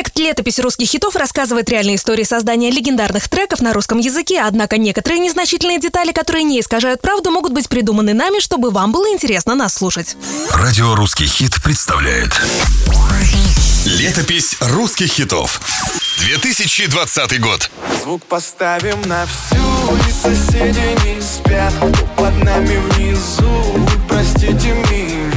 [0.00, 5.18] Проект «Летопись русских хитов» рассказывает реальные истории создания легендарных треков на русском языке, однако некоторые
[5.18, 9.74] незначительные детали, которые не искажают правду, могут быть придуманы нами, чтобы вам было интересно нас
[9.74, 10.16] слушать.
[10.54, 12.30] Радио «Русский хит» представляет.
[13.84, 15.60] Летопись русских хитов
[16.20, 17.70] 2020 год.
[18.02, 21.74] Звук поставим на всю, и соседи не спят.
[22.16, 25.29] Под нами внизу, простите меня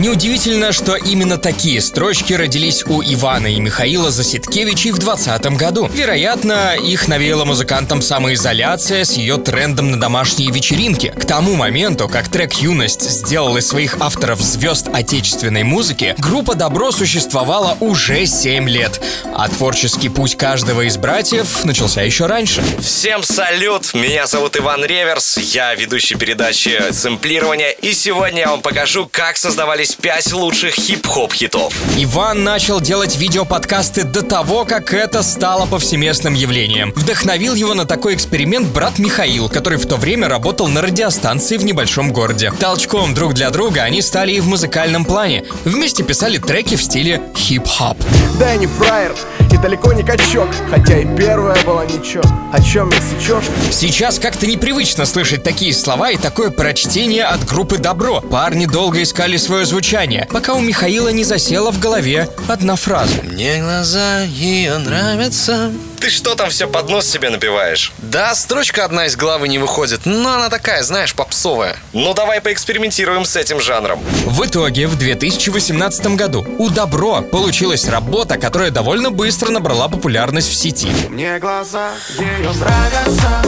[0.00, 5.90] Неудивительно, что именно такие строчки родились у Ивана и Михаила Заситкевичей в 2020 году.
[5.92, 11.12] Вероятно, их навеяла музыкантам самоизоляция с ее трендом на домашние вечеринки.
[11.14, 16.92] К тому моменту, как трек «Юность» сделал из своих авторов звезд отечественной музыки, группа «Добро»
[16.92, 19.02] существовала уже 7 лет,
[19.34, 22.62] а творческий путь каждого из братьев начался еще раньше.
[22.80, 23.92] Всем салют!
[23.92, 29.89] Меня зовут Иван Реверс, я ведущий передачи «Сэмплирование», и сегодня я вам покажу, как создавались
[29.96, 31.74] 5 лучших хип-хоп хитов.
[31.96, 36.92] Иван начал делать видеоподкасты до того, как это стало повсеместным явлением.
[36.96, 41.64] Вдохновил его на такой эксперимент брат Михаил, который в то время работал на радиостанции в
[41.64, 42.52] небольшом городе.
[42.58, 45.44] Толчком друг для друга они стали и в музыкальном плане.
[45.64, 47.98] Вместе писали треки в стиле хип-хоп.
[48.38, 49.14] Да не фраер,
[49.60, 52.22] далеко не качок Хотя и первая была ничего
[52.52, 53.44] О чем не сечешь?
[53.70, 58.20] Сейчас как-то непривычно слышать такие слова и такое прочтение от группы «Добро».
[58.20, 63.22] Парни долго искали свое звучание, пока у Михаила не засела в голове одна фраза.
[63.22, 65.70] Мне глаза ее нравятся.
[66.00, 67.92] Ты что там все под нос себе напиваешь?
[67.98, 71.76] Да, строчка одна из главы не выходит, но она такая, знаешь, попсовая.
[71.92, 74.00] Ну давай поэкспериментируем с этим жанром.
[74.24, 80.54] В итоге, в 2018 году у Добро получилась работа, которая довольно быстро набрала популярность в
[80.54, 80.88] сети.
[81.08, 83.42] Мне глаза ее нравятся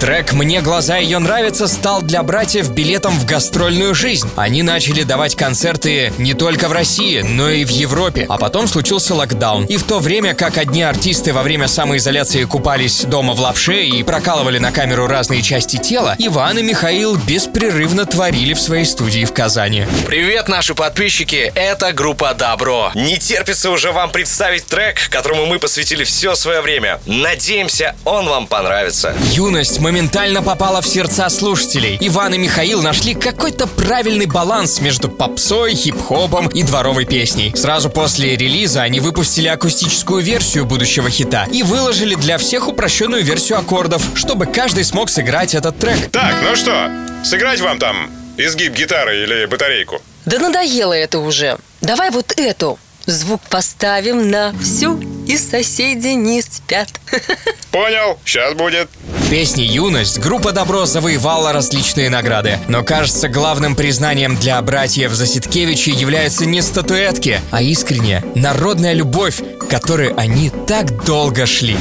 [0.00, 4.28] Трек «Мне глаза ее нравятся» стал для братьев билетом в гастрольную жизнь.
[4.36, 8.26] Они начали давать концерты не только в России, но и в Европе.
[8.28, 9.64] А потом случился локдаун.
[9.64, 14.02] И в то время, как одни артисты во время самоизоляции купались дома в лапше и
[14.02, 19.32] прокалывали на камеру разные части тела, Иван и Михаил беспрерывно творили в своей студии в
[19.32, 19.86] Казани.
[20.06, 22.92] Привет, наши подписчики, это группа Добро.
[22.94, 27.00] Не терпится уже вам представить трек, которому мы посвятили все свое время.
[27.06, 29.16] Надеемся, он вам понравится.
[29.32, 31.96] Юность моментально попала в сердца слушателей.
[32.00, 37.52] Иван и Михаил нашли какой-то правильный баланс между попсой, хип-хопом и дворовой песней.
[37.54, 43.58] Сразу после релиза они выпустили акустическую версию будущего хита и выложили для всех упрощенную версию
[43.58, 46.10] аккордов, чтобы каждый смог сыграть этот трек.
[46.10, 46.90] Так, ну что,
[47.24, 50.02] сыграть вам там изгиб гитары или батарейку?
[50.24, 51.58] Да надоело это уже.
[51.80, 52.76] Давай вот эту.
[53.06, 56.88] Звук поставим на всю, и соседи не спят.
[57.70, 58.88] Понял, сейчас будет.
[59.30, 62.60] Песни «Юность» группа «Добро» завоевала различные награды.
[62.68, 69.66] Но, кажется, главным признанием для братьев Заситкевичей являются не статуэтки, а искренняя народная любовь, к
[69.66, 71.76] которой они так долго шли.